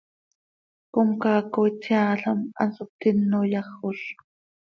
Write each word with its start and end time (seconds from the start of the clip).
Comcaac 0.93 1.45
coi 1.53 1.71
tseaalam, 1.81 2.39
hanso 2.59 2.83
ptino 2.91 3.39
yajoz. 3.53 4.01